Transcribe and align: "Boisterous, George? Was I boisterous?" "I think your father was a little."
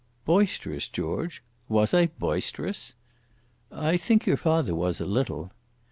"Boisterous, 0.25 0.87
George? 0.87 1.43
Was 1.69 1.93
I 1.93 2.07
boisterous?" 2.07 2.95
"I 3.71 3.97
think 3.97 4.25
your 4.25 4.35
father 4.35 4.73
was 4.73 4.99
a 4.99 5.05
little." 5.05 5.51